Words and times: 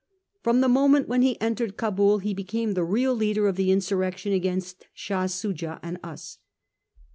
From 0.41 0.61
the 0.61 0.67
moment 0.67 1.07
when 1.07 1.21
he 1.21 1.39
entered 1.39 1.77
Cabul 1.77 2.17
he 2.23 2.33
became 2.33 2.73
the 2.73 2.83
real 2.83 3.13
leader 3.13 3.47
of 3.47 3.55
the 3.55 3.69
insurrection 3.71 4.33
against 4.33 4.87
Shah 4.95 5.25
Soojah 5.27 5.79
and 5.83 5.99
us. 6.03 6.39